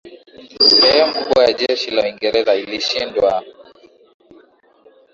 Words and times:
sehemu 0.69 1.13
kubwa 1.17 1.41
ya 1.47 1.53
jeshi 1.53 1.91
la 1.91 2.01
Uingereza 2.03 2.55
ilishindwa 2.55 3.31